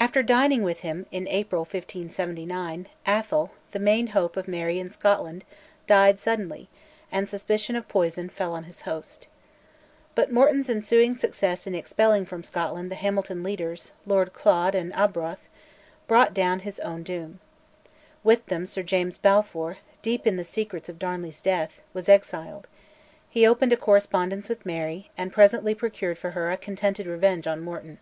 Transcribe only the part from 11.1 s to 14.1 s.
success in expelling from Scotland the Hamilton leaders,